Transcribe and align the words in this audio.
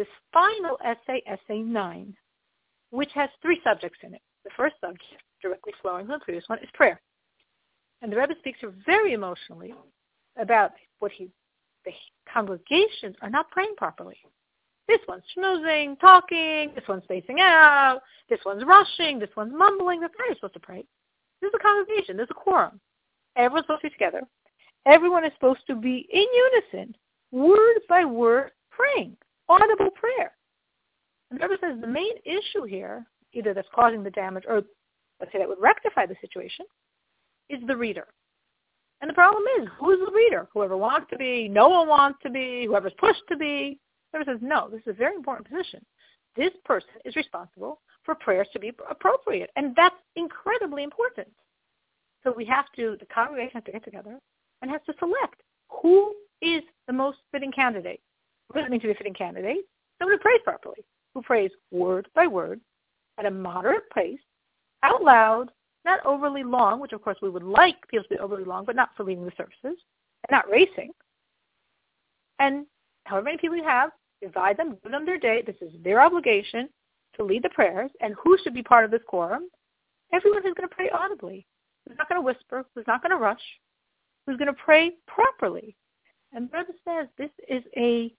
this 0.00 0.08
final 0.32 0.78
essay, 0.82 1.22
essay 1.26 1.60
9, 1.60 2.14
which 2.88 3.10
has 3.14 3.28
three 3.42 3.60
subjects 3.62 3.98
in 4.02 4.14
it. 4.14 4.22
The 4.44 4.50
first 4.56 4.76
subject, 4.80 5.04
directly 5.42 5.74
flowing 5.82 6.06
from 6.06 6.18
the 6.18 6.24
previous 6.24 6.44
one, 6.46 6.58
is 6.60 6.70
prayer. 6.72 6.98
And 8.00 8.10
the 8.10 8.16
Rebbe 8.16 8.32
speaks 8.38 8.60
very 8.86 9.12
emotionally 9.12 9.74
about 10.40 10.70
what 11.00 11.12
he, 11.12 11.28
the 11.84 11.92
congregations 12.32 13.14
are 13.20 13.28
not 13.28 13.50
praying 13.50 13.74
properly. 13.76 14.16
This 14.88 15.00
one's 15.06 15.22
schmoozing, 15.36 16.00
talking, 16.00 16.72
this 16.74 16.88
one's 16.88 17.04
spacing 17.04 17.40
out, 17.40 18.00
this 18.30 18.40
one's 18.46 18.64
rushing, 18.64 19.18
this 19.18 19.28
one's 19.36 19.52
mumbling. 19.54 20.00
How 20.00 20.08
you're 20.26 20.34
supposed 20.36 20.54
to 20.54 20.60
pray. 20.60 20.82
This 21.42 21.48
is 21.48 21.54
a 21.54 21.62
congregation. 21.62 22.16
There's 22.16 22.30
a 22.30 22.34
quorum. 22.34 22.80
Everyone's 23.36 23.66
supposed 23.66 23.82
to 23.82 23.88
be 23.88 23.92
together. 23.92 24.22
Everyone 24.86 25.26
is 25.26 25.32
supposed 25.34 25.66
to 25.66 25.74
be 25.74 26.08
in 26.10 26.26
unison, 26.72 26.96
word 27.32 27.80
by 27.86 28.06
word, 28.06 28.52
praying, 28.70 29.14
audible 29.50 29.90
prayer. 29.90 30.32
And 31.30 31.40
the 31.40 31.58
says 31.60 31.80
the 31.80 31.86
main 31.86 32.14
issue 32.24 32.64
here, 32.64 33.04
either 33.32 33.54
that's 33.54 33.68
causing 33.74 34.02
the 34.02 34.10
damage 34.10 34.44
or 34.48 34.62
let's 35.20 35.32
say 35.32 35.38
that 35.38 35.48
would 35.48 35.60
rectify 35.60 36.06
the 36.06 36.16
situation, 36.20 36.64
is 37.48 37.60
the 37.66 37.76
reader. 37.76 38.06
And 39.00 39.08
the 39.08 39.14
problem 39.14 39.42
is, 39.60 39.68
who 39.78 39.92
is 39.92 39.98
the 40.04 40.12
reader? 40.12 40.48
Whoever 40.52 40.76
wants 40.76 41.08
to 41.10 41.16
be, 41.16 41.48
no 41.48 41.68
one 41.68 41.88
wants 41.88 42.18
to 42.22 42.30
be, 42.30 42.66
whoever's 42.66 42.92
pushed 42.98 43.22
to 43.28 43.36
be. 43.36 43.78
Whoever 44.12 44.30
says, 44.30 44.40
no, 44.42 44.68
this 44.70 44.80
is 44.82 44.88
a 44.88 44.92
very 44.92 45.14
important 45.14 45.48
position. 45.48 45.84
This 46.36 46.50
person 46.64 46.90
is 47.04 47.16
responsible 47.16 47.80
for 48.04 48.14
prayers 48.14 48.48
to 48.52 48.58
be 48.58 48.72
appropriate. 48.90 49.50
And 49.56 49.74
that's 49.76 49.94
incredibly 50.16 50.84
important. 50.84 51.28
So 52.22 52.32
we 52.36 52.44
have 52.46 52.66
to, 52.76 52.96
the 53.00 53.06
congregation 53.06 53.52
has 53.54 53.64
to 53.64 53.72
get 53.72 53.84
together 53.84 54.18
and 54.62 54.70
has 54.70 54.80
to 54.86 54.94
select 54.98 55.42
who 55.82 56.14
is 56.42 56.62
the 56.86 56.92
most 56.92 57.18
fitting 57.32 57.52
candidate. 57.52 58.00
What 58.50 58.62
does 58.62 58.66
it 58.66 58.70
mean 58.72 58.80
to 58.80 58.88
be 58.88 58.92
a 58.92 58.96
fitting 58.96 59.14
candidate? 59.14 59.64
Someone 59.98 60.18
who 60.18 60.22
prays 60.22 60.40
properly, 60.42 60.84
who 61.14 61.22
prays 61.22 61.52
word 61.70 62.08
by 62.16 62.26
word 62.26 62.60
at 63.16 63.26
a 63.26 63.30
moderate 63.30 63.88
pace, 63.94 64.18
out 64.82 65.04
loud, 65.04 65.50
not 65.84 66.04
overly 66.04 66.42
long, 66.42 66.80
which 66.80 66.92
of 66.92 67.00
course 67.00 67.18
we 67.22 67.30
would 67.30 67.44
like 67.44 67.76
people 67.88 68.02
to 68.02 68.08
be 68.08 68.18
overly 68.18 68.44
long, 68.44 68.64
but 68.64 68.74
not 68.74 68.90
for 68.96 69.04
leading 69.04 69.24
the 69.24 69.32
services, 69.36 69.62
and 69.62 70.30
not 70.30 70.50
racing. 70.50 70.90
And 72.40 72.66
however 73.04 73.26
many 73.26 73.38
people 73.38 73.56
you 73.56 73.62
have, 73.62 73.90
divide 74.20 74.56
them, 74.56 74.76
give 74.82 74.90
them 74.90 75.06
their 75.06 75.18
day. 75.18 75.42
This 75.46 75.56
is 75.60 75.72
their 75.84 76.00
obligation 76.00 76.68
to 77.16 77.24
lead 77.24 77.44
the 77.44 77.50
prayers. 77.50 77.90
And 78.00 78.14
who 78.22 78.36
should 78.42 78.54
be 78.54 78.62
part 78.62 78.84
of 78.84 78.90
this 78.90 79.00
quorum? 79.06 79.48
Everyone 80.12 80.42
who's 80.42 80.54
going 80.54 80.68
to 80.68 80.74
pray 80.74 80.90
audibly, 80.90 81.46
who's 81.86 81.96
not 81.98 82.08
going 82.08 82.20
to 82.20 82.24
whisper, 82.24 82.64
who's 82.74 82.86
not 82.88 83.00
going 83.00 83.10
to 83.10 83.16
rush, 83.16 83.42
who's 84.26 84.38
going 84.38 84.52
to 84.52 84.60
pray 84.64 84.92
properly. 85.06 85.76
And 86.32 86.48
Rebbe 86.52 86.72
says 86.84 87.06
this 87.16 87.30
is 87.48 87.62
a 87.76 88.12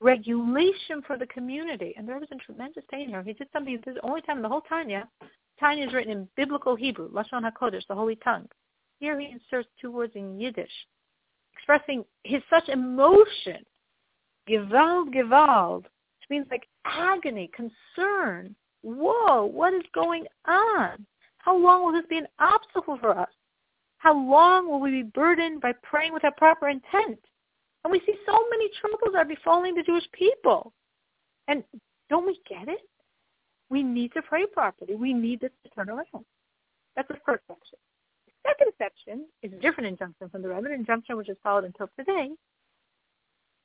regulation 0.00 1.02
for 1.06 1.16
the 1.16 1.26
community. 1.26 1.94
And 1.96 2.08
there 2.08 2.18
was 2.18 2.28
a 2.32 2.36
tremendous 2.36 2.84
pain 2.90 3.08
here. 3.08 3.22
He 3.22 3.32
did 3.32 3.48
something, 3.52 3.74
this 3.76 3.92
is 3.92 3.98
the 4.00 4.06
only 4.06 4.22
time 4.22 4.38
in 4.38 4.42
the 4.42 4.48
whole 4.48 4.62
Tanya, 4.62 5.08
Tanya 5.58 5.86
is 5.86 5.94
written 5.94 6.12
in 6.12 6.28
biblical 6.36 6.76
Hebrew, 6.76 7.10
Lashon 7.10 7.50
HaKodesh, 7.50 7.86
the 7.88 7.94
Holy 7.94 8.16
Tongue. 8.16 8.48
Here 9.00 9.18
he 9.18 9.26
inserts 9.26 9.68
two 9.80 9.90
words 9.90 10.12
in 10.14 10.38
Yiddish, 10.38 10.70
expressing 11.54 12.04
his 12.24 12.42
such 12.50 12.68
emotion 12.68 13.64
Gewalt, 14.48 15.12
Gewalt, 15.12 15.82
which 15.82 16.30
means 16.30 16.46
like 16.50 16.66
agony, 16.84 17.50
concern. 17.54 18.54
Whoa, 18.82 19.44
what 19.44 19.74
is 19.74 19.82
going 19.94 20.26
on? 20.46 21.04
How 21.38 21.56
long 21.56 21.84
will 21.84 21.92
this 21.92 22.08
be 22.08 22.18
an 22.18 22.28
obstacle 22.38 22.98
for 23.00 23.18
us? 23.18 23.28
How 23.98 24.14
long 24.14 24.70
will 24.70 24.80
we 24.80 24.90
be 24.90 25.02
burdened 25.02 25.60
by 25.60 25.72
praying 25.82 26.12
without 26.12 26.36
proper 26.36 26.68
intent? 26.68 27.18
And 27.86 27.92
we 27.92 28.00
see 28.00 28.18
so 28.26 28.36
many 28.50 28.68
troubles 28.80 29.14
are 29.16 29.24
befalling 29.24 29.76
the 29.76 29.82
Jewish 29.84 30.10
people. 30.10 30.72
And 31.46 31.62
don't 32.10 32.26
we 32.26 32.36
get 32.48 32.66
it? 32.66 32.80
We 33.70 33.84
need 33.84 34.12
to 34.14 34.22
pray 34.22 34.44
properly. 34.44 34.96
We 34.96 35.12
need 35.12 35.40
this 35.40 35.52
to 35.62 35.70
turn 35.70 35.88
around. 35.88 36.24
That's 36.96 37.06
the 37.06 37.18
first 37.24 37.44
section. 37.46 37.78
The 38.26 38.32
second 38.50 38.72
section 38.76 39.26
is 39.44 39.52
a 39.52 39.62
different 39.62 39.86
injunction 39.86 40.28
from 40.30 40.42
the 40.42 40.48
Rebbe, 40.48 40.72
injunction 40.72 41.16
which 41.16 41.28
is 41.28 41.36
followed 41.44 41.62
until 41.62 41.88
today, 41.96 42.30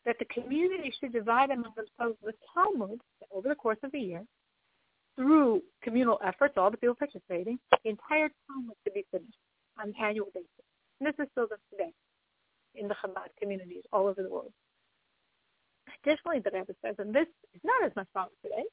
that 0.05 0.17
the 0.19 0.25
community 0.25 0.93
should 0.99 1.13
divide 1.13 1.49
among 1.49 1.73
themselves 1.75 2.15
the 2.23 2.33
Talmud 2.53 3.01
over 3.33 3.49
the 3.49 3.55
course 3.55 3.79
of 3.81 3.91
the 3.91 3.99
year 3.99 4.23
through 5.15 5.63
communal 5.81 6.19
efforts, 6.23 6.53
all 6.57 6.69
the 6.69 6.77
people 6.77 6.93
participating, 6.93 7.57
the 7.71 7.89
entire 7.89 8.29
Talmud 8.45 8.75
to 8.85 8.91
be 8.91 9.03
finished 9.09 9.33
on 9.81 9.87
an 9.87 9.95
annual 9.99 10.27
basis. 10.31 10.47
And 10.99 11.07
this 11.07 11.15
is 11.17 11.27
still 11.31 11.47
done 11.47 11.57
today 11.71 11.91
in 12.75 12.87
the 12.87 12.95
Chabad 12.95 13.29
communities 13.39 13.83
all 13.91 14.07
over 14.07 14.21
the 14.21 14.29
world. 14.29 14.51
Additionally, 16.03 16.39
the 16.39 16.51
Rebbe 16.53 16.73
says, 16.83 16.95
and 16.99 17.13
this 17.13 17.27
is 17.53 17.61
not 17.63 17.83
as 17.83 17.95
much 17.95 18.07
followed 18.13 18.29
today, 18.41 18.63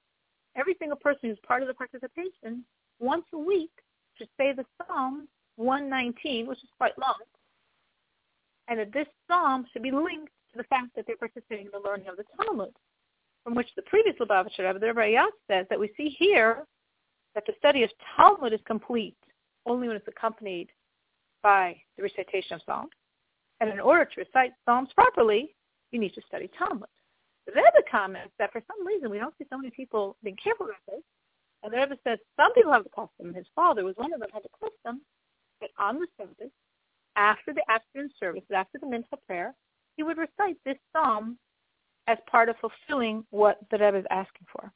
every 0.57 0.77
single 0.79 0.97
person 0.97 1.29
who's 1.29 1.39
part 1.47 1.63
of 1.63 1.69
the 1.69 1.75
participation 1.75 2.65
once 3.01 3.25
a 3.33 3.39
week 3.39 3.71
should 4.17 4.29
say 4.37 4.53
the 4.53 4.65
Psalm 4.79 5.29
119, 5.57 6.47
which 6.47 6.63
is 6.63 6.71
quite 6.79 6.99
long, 6.99 7.19
and 8.69 8.79
that 8.79 8.93
this 8.93 9.07
psalm 9.27 9.67
should 9.73 9.83
be 9.83 9.91
linked 9.91 10.33
to 10.53 10.57
the 10.57 10.65
fact 10.65 10.95
that 10.97 11.07
they're 11.07 11.17
participating 11.17 11.67
in 11.67 11.73
the 11.73 11.89
learning 11.89 12.09
of 12.09 12.17
the 12.17 12.25
Talmud, 12.37 12.73
from 13.45 13.55
which 13.55 13.69
the 13.77 13.83
previous 13.83 14.17
Lubavitcher 14.17 14.67
Rebbe, 14.67 14.79
the 14.79 14.87
Rebbe 14.87 15.01
Rayatz, 15.01 15.33
says 15.51 15.67
that 15.71 15.81
we 15.81 15.91
see 15.97 16.09
here 16.09 16.65
that 17.35 17.45
the 17.47 17.55
study 17.59 17.83
of 17.83 17.91
Talmud 18.17 18.53
is 18.53 18.61
complete 18.67 19.17
only 19.67 19.89
when 19.89 19.97
it's 19.97 20.09
accompanied 20.09 20.69
by 21.43 21.77
the 21.97 22.03
recitation 22.03 22.55
of 22.55 22.63
Psalms. 22.67 22.91
And 23.61 23.71
in 23.71 23.81
order 23.81 24.05
to 24.05 24.21
recite 24.21 24.53
Psalms 24.65 24.91
properly, 24.95 25.55
you 25.91 25.99
need 25.99 26.15
to 26.15 26.23
study 26.27 26.51
Talmud. 26.59 26.89
The 27.47 27.53
Rebbe 27.53 27.89
comments 27.91 28.33
that 28.39 28.53
for 28.53 28.63
some 28.67 28.87
reason 28.87 29.11
we 29.11 29.19
don't 29.19 29.35
see 29.39 29.47
so 29.51 29.57
many 29.57 29.71
people 29.71 30.17
being 30.23 30.37
careful 30.43 30.67
about 30.67 30.85
this. 30.87 31.03
And 31.63 31.73
the 31.73 31.79
Rebbe 31.79 31.97
says 32.05 32.19
some 32.37 32.53
people 32.55 32.73
have 32.73 32.85
the 32.85 32.91
custom, 32.91 33.35
his 33.35 33.47
father 33.55 33.85
was 33.85 33.97
one 33.97 34.13
of 34.13 34.21
them, 34.21 34.29
had 34.33 34.43
the 34.45 34.69
custom 34.69 35.01
that 35.61 35.71
on 35.79 35.99
the 35.99 36.07
Sabbath, 36.17 36.53
after 37.17 37.53
the 37.53 37.65
afternoon 37.69 38.11
service, 38.21 38.45
after 38.55 38.79
the 38.79 38.87
mincha 38.87 39.19
prayer, 39.27 39.55
he 39.97 40.03
would 40.05 40.19
recite 40.19 40.57
this 40.65 40.77
psalm 40.93 41.37
as 42.07 42.19
part 42.31 42.49
of 42.49 42.57
fulfilling 42.61 43.25
what 43.31 43.59
the 43.71 43.79
Rebbe 43.79 43.99
is 43.99 44.05
asking 44.11 44.47
for. 44.53 44.73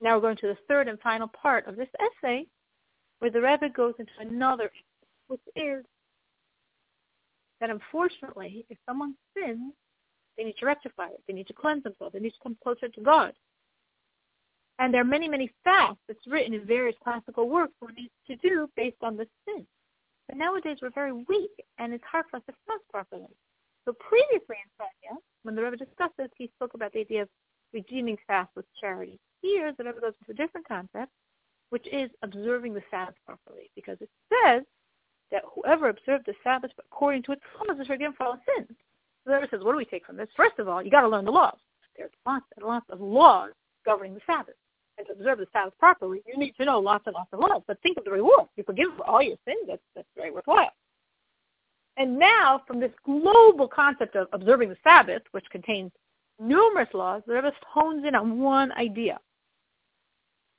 Now 0.00 0.14
we're 0.14 0.22
going 0.22 0.36
to 0.36 0.46
the 0.46 0.58
third 0.68 0.88
and 0.88 1.00
final 1.00 1.28
part 1.28 1.66
of 1.66 1.76
this 1.76 1.88
essay, 1.98 2.46
where 3.18 3.30
the 3.30 3.40
Rebbe 3.40 3.68
goes 3.70 3.94
into 3.98 4.12
another, 4.20 4.70
which 5.26 5.40
is 5.56 5.84
that 7.60 7.70
unfortunately, 7.70 8.64
if 8.70 8.78
someone 8.86 9.14
sins, 9.36 9.72
they 10.36 10.44
need 10.44 10.56
to 10.58 10.66
rectify 10.66 11.08
it. 11.08 11.22
They 11.26 11.34
need 11.34 11.46
to 11.48 11.52
cleanse 11.52 11.82
themselves. 11.82 12.14
They 12.14 12.20
need 12.20 12.30
to 12.30 12.42
come 12.42 12.56
closer 12.62 12.88
to 12.88 13.00
God. 13.00 13.32
And 14.78 14.94
there 14.94 15.02
are 15.02 15.04
many, 15.04 15.28
many 15.28 15.50
fasts 15.62 16.00
that's 16.08 16.26
written 16.26 16.54
in 16.54 16.66
various 16.66 16.96
classical 17.04 17.50
works 17.50 17.74
one 17.80 17.94
needs 17.94 18.12
to 18.28 18.36
do 18.36 18.68
based 18.76 18.96
on 19.02 19.16
the 19.16 19.26
sin. 19.44 19.66
But 20.26 20.38
nowadays 20.38 20.78
we're 20.80 20.90
very 20.90 21.12
weak, 21.12 21.50
and 21.78 21.92
it's 21.92 22.04
hard 22.10 22.24
for 22.30 22.38
us 22.38 22.42
to 22.46 22.54
fast 22.66 22.82
properly. 22.90 23.36
So 23.84 23.92
previously 23.92 24.56
in 24.56 24.70
Tanya, 24.78 25.20
when 25.42 25.54
the 25.54 25.62
Rebbe 25.62 25.76
discussed 25.76 26.16
this, 26.16 26.30
he 26.36 26.50
spoke 26.56 26.72
about 26.74 26.92
the 26.92 27.00
idea 27.00 27.22
of 27.22 27.28
redeeming 27.74 28.16
fast 28.26 28.50
with 28.56 28.64
charity. 28.80 29.18
Here, 29.42 29.74
the 29.76 29.84
Rebbe 29.84 30.00
goes 30.00 30.14
into 30.20 30.32
a 30.32 30.46
different 30.46 30.66
concept, 30.66 31.12
which 31.70 31.86
is 31.92 32.10
observing 32.22 32.74
the 32.74 32.82
Sabbath 32.90 33.16
properly, 33.26 33.70
because 33.74 33.98
it 34.00 34.08
says 34.32 34.62
that 35.30 35.42
whoever 35.54 35.88
observed 35.88 36.26
the 36.26 36.34
Sabbath 36.42 36.70
according 36.78 37.22
to 37.24 37.32
its 37.32 37.42
promise 37.56 37.80
is 37.80 37.86
forgiven 37.86 38.14
for 38.16 38.24
all 38.26 38.38
sins. 38.56 38.68
So 39.24 39.32
the 39.32 39.46
says, 39.50 39.62
what 39.62 39.72
do 39.72 39.78
we 39.78 39.84
take 39.84 40.06
from 40.06 40.16
this? 40.16 40.28
First 40.36 40.58
of 40.58 40.68
all, 40.68 40.82
you 40.82 40.90
got 40.90 41.02
to 41.02 41.08
learn 41.08 41.24
the 41.24 41.30
laws. 41.30 41.58
There's 41.96 42.10
lots 42.26 42.46
and 42.56 42.66
lots 42.66 42.86
of 42.90 43.00
laws 43.00 43.50
governing 43.84 44.14
the 44.14 44.20
Sabbath. 44.26 44.54
And 44.98 45.06
to 45.06 45.12
observe 45.12 45.38
the 45.38 45.46
Sabbath 45.52 45.78
properly, 45.78 46.22
you 46.26 46.38
need 46.38 46.54
to 46.56 46.64
know 46.64 46.78
lots 46.78 47.06
and 47.06 47.14
lots 47.14 47.32
of 47.32 47.40
laws. 47.40 47.62
But 47.66 47.80
think 47.82 47.98
of 47.98 48.04
the 48.04 48.10
reward. 48.10 48.48
You 48.56 48.64
forgive 48.64 48.88
for 48.96 49.06
all 49.08 49.22
your 49.22 49.36
sins. 49.46 49.66
That's, 49.66 49.82
that's 49.94 50.08
very 50.16 50.30
worthwhile. 50.30 50.72
And 51.96 52.18
now, 52.18 52.62
from 52.66 52.80
this 52.80 52.92
global 53.04 53.68
concept 53.68 54.16
of 54.16 54.28
observing 54.32 54.70
the 54.70 54.76
Sabbath, 54.82 55.22
which 55.32 55.44
contains 55.50 55.92
numerous 56.38 56.88
laws, 56.94 57.22
the 57.26 57.34
Rebbe 57.34 57.52
hones 57.66 58.04
in 58.06 58.14
on 58.14 58.40
one 58.40 58.72
idea. 58.72 59.18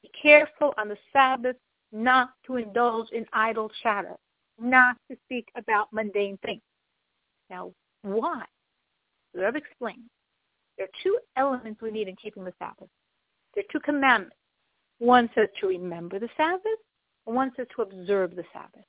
Be 0.03 0.11
careful 0.21 0.73
on 0.77 0.87
the 0.87 0.97
Sabbath 1.11 1.55
not 1.91 2.31
to 2.45 2.57
indulge 2.57 3.09
in 3.11 3.25
idle 3.33 3.71
chatter, 3.81 4.15
not 4.61 4.95
to 5.09 5.17
speak 5.25 5.47
about 5.55 5.91
mundane 5.91 6.37
things. 6.45 6.61
Now, 7.49 7.71
why? 8.03 8.43
The 9.33 9.41
Rebbe 9.41 9.57
explains. 9.57 10.09
There 10.77 10.85
are 10.85 11.03
two 11.03 11.17
elements 11.37 11.81
we 11.81 11.91
need 11.91 12.07
in 12.07 12.15
keeping 12.15 12.43
the 12.43 12.53
Sabbath. 12.59 12.89
There 13.53 13.63
are 13.63 13.71
two 13.71 13.79
commandments. 13.79 14.35
One 14.99 15.29
says 15.35 15.47
to 15.59 15.67
remember 15.67 16.19
the 16.19 16.29
Sabbath, 16.37 16.79
and 17.27 17.35
one 17.35 17.51
says 17.55 17.67
to 17.75 17.81
observe 17.81 18.35
the 18.35 18.43
Sabbath. 18.53 18.85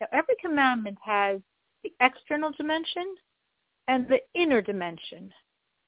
Now, 0.00 0.06
every 0.12 0.34
commandment 0.40 0.98
has 1.04 1.40
the 1.82 1.92
external 2.00 2.52
dimension 2.52 3.16
and 3.88 4.06
the 4.08 4.20
inner 4.34 4.62
dimension. 4.62 5.32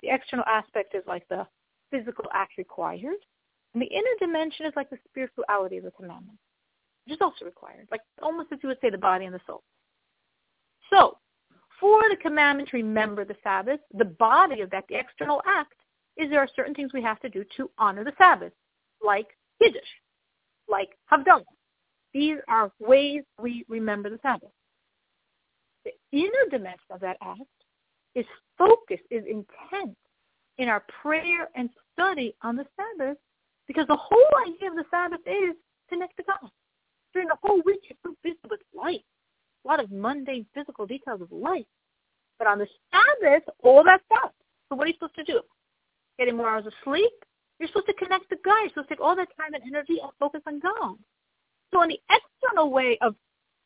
The 0.02 0.10
external 0.10 0.44
aspect 0.46 0.94
is 0.94 1.04
like 1.06 1.26
the 1.28 1.46
physical 1.90 2.24
act 2.32 2.52
required, 2.58 3.16
and 3.74 3.82
the 3.82 3.86
inner 3.86 4.16
dimension 4.18 4.66
is 4.66 4.72
like 4.76 4.90
the 4.90 4.98
spirituality 5.08 5.76
of 5.76 5.84
the 5.84 5.90
commandment, 5.92 6.38
which 7.10 7.16
is 7.16 7.22
also 7.22 7.44
required, 7.44 7.88
like 7.90 8.02
almost 8.22 8.52
as 8.52 8.60
you 8.62 8.68
would 8.68 8.78
say 8.80 8.88
the 8.88 8.98
body 8.98 9.24
and 9.24 9.34
the 9.34 9.40
soul. 9.46 9.62
So, 10.92 11.18
for 11.80 12.02
the 12.08 12.16
commandment 12.16 12.68
to 12.68 12.76
remember 12.76 13.24
the 13.24 13.36
Sabbath, 13.42 13.80
the 13.94 14.04
body 14.04 14.60
of 14.60 14.70
that, 14.70 14.84
the 14.88 14.96
external 14.96 15.42
act, 15.46 15.74
is 16.16 16.30
there 16.30 16.40
are 16.40 16.48
certain 16.54 16.74
things 16.74 16.92
we 16.92 17.02
have 17.02 17.18
to 17.20 17.28
do 17.28 17.44
to 17.56 17.70
honor 17.78 18.04
the 18.04 18.12
Sabbath, 18.16 18.52
like 19.04 19.26
Kiddush, 19.60 19.80
like 20.68 20.90
Havdalah. 21.10 21.42
These 22.14 22.36
are 22.48 22.70
ways 22.78 23.22
we 23.40 23.64
remember 23.68 24.08
the 24.10 24.18
Sabbath. 24.22 24.50
The 25.84 25.92
inner 26.12 26.48
dimension 26.50 26.90
of 26.90 27.00
that 27.00 27.16
act 27.22 27.40
is 28.14 28.26
focus, 28.58 29.00
is 29.10 29.24
intent 29.24 29.96
in 30.58 30.68
our 30.68 30.84
prayer 31.02 31.48
and 31.56 31.70
study 31.92 32.36
on 32.42 32.56
the 32.56 32.66
Sabbath, 32.76 33.16
because 33.66 33.86
the 33.88 33.96
whole 33.96 34.30
idea 34.46 34.70
of 34.70 34.76
the 34.76 34.84
Sabbath 34.90 35.20
is 35.26 35.56
connect 35.88 36.16
to 36.18 36.22
God. 36.22 36.50
During 37.12 37.28
the 37.28 37.36
whole 37.42 37.62
week, 37.64 37.80
you're 37.88 37.98
so 38.04 38.14
busy 38.22 38.38
with 38.48 38.60
life, 38.74 39.02
a 39.64 39.68
lot 39.68 39.82
of 39.82 39.90
mundane 39.90 40.46
physical 40.54 40.86
details 40.86 41.20
of 41.20 41.32
life. 41.32 41.66
But 42.38 42.48
on 42.48 42.58
the 42.58 42.66
Sabbath, 42.90 43.42
all 43.62 43.84
that 43.84 44.00
stuff. 44.06 44.32
So 44.68 44.76
what 44.76 44.84
are 44.84 44.88
you 44.88 44.94
supposed 44.94 45.16
to 45.16 45.24
do? 45.24 45.40
Getting 46.18 46.36
more 46.36 46.48
hours 46.48 46.66
of 46.66 46.72
sleep? 46.84 47.10
You're 47.58 47.68
supposed 47.68 47.86
to 47.86 47.94
connect 47.94 48.30
to 48.30 48.36
God. 48.44 48.60
You're 48.60 48.68
supposed 48.70 48.88
to 48.88 48.94
take 48.94 49.04
all 49.04 49.16
that 49.16 49.28
time 49.36 49.54
and 49.54 49.62
energy 49.66 49.98
and 50.00 50.10
focus 50.18 50.40
on 50.46 50.60
God. 50.60 50.96
So 51.72 51.82
in 51.82 51.90
the 51.90 52.00
external 52.10 52.70
way 52.70 52.98
of 53.02 53.14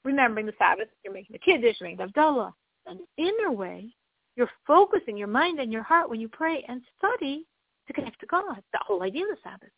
remembering 0.05 0.47
the 0.47 0.55
Sabbath, 0.59 0.89
you're 1.05 1.13
making 1.13 1.35
the 1.35 1.39
Kiddush, 1.39 1.77
you're 1.81 1.91
making 1.91 2.11
the. 2.15 2.51
In 2.91 2.99
the 3.17 3.25
inner 3.25 3.53
way, 3.53 3.95
you're 4.37 4.51
focusing 4.67 5.17
your 5.17 5.29
mind 5.29 5.59
and 5.61 5.73
your 5.73 5.83
heart 5.83 6.11
when 6.11 6.21
you 6.21 6.29
pray 6.29 6.65
and 6.69 6.83
study 6.99 7.47
to 7.87 7.93
connect 7.93 8.21
to 8.21 8.27
God. 8.27 8.63
The 8.73 8.81
whole 8.87 9.03
idea 9.03 9.25
of 9.25 9.31
the 9.31 9.37
Sabbath. 9.43 9.71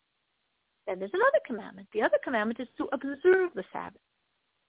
Then 0.86 0.98
there's 0.98 1.10
another 1.14 1.40
commandment. 1.46 1.88
The 1.92 2.02
other 2.02 2.18
commandment 2.22 2.60
is 2.60 2.68
to 2.78 2.88
observe 2.92 3.50
the 3.54 3.64
Sabbath. 3.72 4.00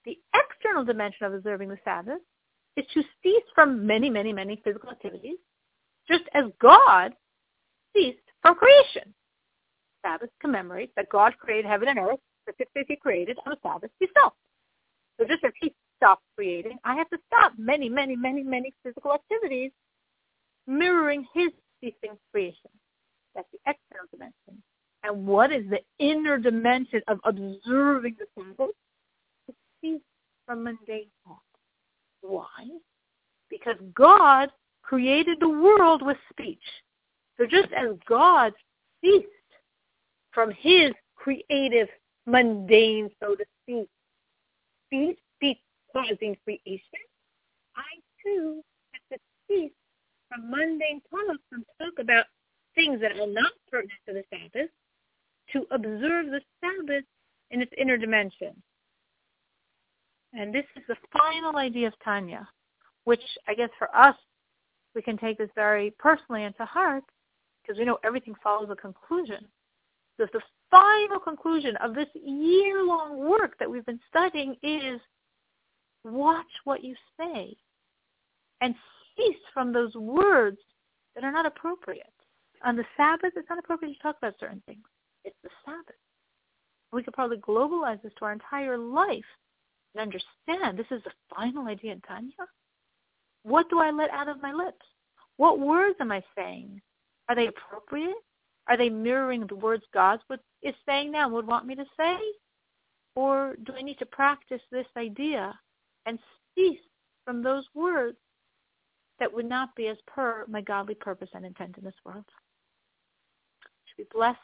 The 0.04 0.18
external 0.34 0.84
dimension 0.84 1.26
of 1.26 1.34
observing 1.34 1.68
the 1.68 1.78
Sabbath 1.84 2.20
is 2.76 2.84
to 2.94 3.02
cease 3.22 3.44
from 3.54 3.86
many, 3.86 4.10
many, 4.10 4.32
many 4.32 4.60
physical 4.64 4.90
activities, 4.90 5.36
just 6.08 6.24
as 6.34 6.44
God 6.60 7.12
ceased 7.94 8.18
from 8.42 8.54
creation. 8.54 9.14
Sabbath 10.02 10.30
commemorates 10.40 10.92
that 10.96 11.08
God 11.10 11.36
created 11.38 11.66
heaven 11.66 11.88
and 11.88 11.98
earth, 11.98 12.20
the 12.46 12.52
six 12.56 12.70
days 12.74 12.86
he 12.88 12.96
created, 12.96 13.36
on 13.44 13.52
the 13.52 13.68
Sabbath 13.68 13.90
he 13.98 14.06
stopped. 14.10 14.36
So 15.18 15.26
just 15.26 15.44
as 15.44 15.52
he 15.60 15.74
stopped 15.96 16.22
creating, 16.36 16.78
I 16.84 16.94
have 16.96 17.10
to 17.10 17.18
stop 17.26 17.52
many, 17.58 17.88
many, 17.88 18.16
many, 18.16 18.42
many 18.42 18.72
physical 18.82 19.12
activities 19.12 19.72
mirroring 20.66 21.26
his 21.34 21.50
ceasing 21.80 22.16
creation. 22.30 22.70
That's 23.34 23.48
the 23.52 23.58
external 23.66 24.06
dimension. 24.10 24.62
And 25.02 25.16
what 25.28 25.52
is 25.52 25.64
the 25.68 25.80
inner 25.98 26.38
dimension 26.38 27.02
of 27.06 27.20
observing 27.24 28.16
the 28.18 28.26
Sabbath? 28.34 28.74
To 29.46 29.54
cease 29.80 30.00
from 30.46 30.64
mundane 30.64 31.10
thought. 31.24 31.38
Why? 32.22 32.66
Because 33.50 33.76
God 33.94 34.50
created 34.82 35.38
the 35.40 35.48
world 35.48 36.02
with 36.02 36.16
speech. 36.30 36.62
So 37.36 37.46
just 37.46 37.68
as 37.72 37.96
God 38.08 38.52
ceased 39.04 39.26
from 40.32 40.50
his 40.50 40.92
creative, 41.14 41.88
mundane, 42.26 43.10
so 43.20 43.34
to 43.34 43.44
speak, 43.62 43.88
speech, 44.86 45.18
speech 45.36 45.58
causing 45.92 46.36
creation, 46.44 46.80
I 47.76 48.00
too 48.24 48.62
have 48.92 49.18
to 49.18 49.24
cease 49.46 49.72
from 50.28 50.50
mundane 50.50 51.02
talk 51.10 51.36
and 51.52 51.64
talk 51.78 51.98
about 52.00 52.24
things 52.74 53.00
that 53.00 53.12
are 53.12 53.26
not 53.26 53.52
pertinent 53.70 54.00
to 54.06 54.14
the 54.14 54.24
Sabbath 54.30 54.70
to 55.52 55.66
observe 55.70 56.26
the 56.26 56.40
Sabbath 56.60 57.04
in 57.50 57.62
its 57.62 57.72
inner 57.78 57.96
dimension. 57.96 58.62
And 60.34 60.54
this 60.54 60.64
is 60.76 60.82
the 60.88 60.96
final 61.12 61.56
idea 61.56 61.88
of 61.88 61.94
Tanya, 62.04 62.46
which 63.04 63.22
I 63.46 63.54
guess 63.54 63.70
for 63.78 63.94
us, 63.96 64.16
we 64.94 65.02
can 65.02 65.16
take 65.16 65.38
this 65.38 65.50
very 65.54 65.92
personally 65.98 66.44
into 66.44 66.64
heart 66.64 67.04
because 67.62 67.78
we 67.78 67.84
know 67.84 67.98
everything 68.04 68.34
follows 68.42 68.68
a 68.70 68.76
conclusion. 68.76 69.46
So 70.16 70.26
the 70.32 70.40
final 70.70 71.20
conclusion 71.20 71.76
of 71.76 71.94
this 71.94 72.08
year-long 72.14 73.28
work 73.28 73.58
that 73.58 73.70
we've 73.70 73.86
been 73.86 74.00
studying 74.08 74.56
is 74.62 75.00
watch 76.04 76.46
what 76.64 76.82
you 76.82 76.94
say 77.18 77.56
and 78.60 78.74
cease 79.16 79.36
from 79.54 79.72
those 79.72 79.94
words 79.94 80.58
that 81.14 81.24
are 81.24 81.32
not 81.32 81.46
appropriate. 81.46 82.06
On 82.64 82.76
the 82.76 82.84
Sabbath, 82.96 83.32
it's 83.36 83.48
not 83.48 83.58
appropriate 83.58 83.94
to 83.94 84.02
talk 84.02 84.16
about 84.18 84.34
certain 84.40 84.62
things. 84.66 84.84
It's 85.28 85.36
the 85.42 85.50
Sabbath. 85.66 86.00
We 86.90 87.02
could 87.02 87.12
probably 87.12 87.36
globalize 87.36 88.00
this 88.02 88.14
to 88.18 88.24
our 88.24 88.32
entire 88.32 88.78
life 88.78 89.28
and 89.94 90.00
understand 90.00 90.78
this 90.78 90.90
is 90.90 91.04
the 91.04 91.12
final 91.36 91.68
idea 91.68 91.92
in 91.92 92.00
Tanya. 92.00 92.32
What 93.42 93.68
do 93.68 93.78
I 93.78 93.90
let 93.90 94.10
out 94.10 94.28
of 94.28 94.40
my 94.40 94.52
lips? 94.52 94.86
What 95.36 95.60
words 95.60 95.96
am 96.00 96.12
I 96.12 96.22
saying? 96.34 96.80
Are 97.28 97.34
they 97.34 97.48
appropriate? 97.48 98.16
Are 98.68 98.78
they 98.78 98.88
mirroring 98.88 99.46
the 99.46 99.54
words 99.54 99.84
God 99.92 100.20
is 100.62 100.74
saying 100.86 101.12
now 101.12 101.26
and 101.26 101.34
would 101.34 101.46
want 101.46 101.66
me 101.66 101.74
to 101.74 101.84
say? 101.98 102.16
Or 103.14 103.54
do 103.64 103.74
I 103.76 103.82
need 103.82 103.98
to 103.98 104.06
practice 104.06 104.62
this 104.72 104.86
idea 104.96 105.58
and 106.06 106.18
cease 106.54 106.80
from 107.26 107.42
those 107.42 107.64
words 107.74 108.16
that 109.18 109.32
would 109.32 109.46
not 109.46 109.76
be 109.76 109.88
as 109.88 109.98
per 110.06 110.46
my 110.48 110.62
godly 110.62 110.94
purpose 110.94 111.28
and 111.34 111.44
intent 111.44 111.76
in 111.76 111.84
this 111.84 112.00
world? 112.02 112.24
Should 113.84 114.04
be 114.04 114.08
blessed 114.10 114.38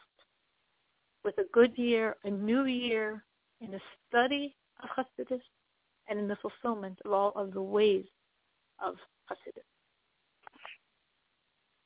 with 1.25 1.38
a 1.38 1.47
good 1.53 1.76
year, 1.76 2.17
a 2.25 2.31
new 2.31 2.65
year 2.65 3.25
in 3.61 3.71
the 3.71 3.81
study 4.09 4.55
of 4.82 4.88
Hasidus 4.91 5.41
and 6.09 6.19
in 6.19 6.29
the 6.29 6.37
fulfillment 6.37 6.99
of 7.05 7.12
all 7.12 7.32
of 7.35 7.53
the 7.53 7.62
ways 7.62 8.05
of 8.85 8.97
Hasidus. 9.31 9.74